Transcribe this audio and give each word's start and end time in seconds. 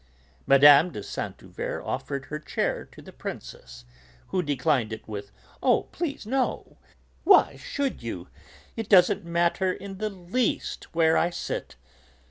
Mme. 0.47 0.89
de 0.89 1.03
Saint 1.03 1.37
Euverte 1.37 1.85
offered 1.85 2.25
her 2.25 2.37
own 2.39 2.43
chair 2.45 2.85
to 2.85 3.03
the 3.03 3.11
Princess, 3.13 3.85
who 4.29 4.41
declined 4.41 4.91
it 4.91 5.07
with: 5.07 5.31
"Oh, 5.61 5.83
please, 5.91 6.25
no! 6.25 6.79
Why 7.23 7.55
should 7.57 8.01
you? 8.01 8.27
It 8.75 8.89
doesn't 8.89 9.25
matter 9.25 9.71
in 9.71 9.99
the 9.99 10.09
least 10.09 10.95
where 10.95 11.17
I 11.17 11.29
sit." 11.29 11.75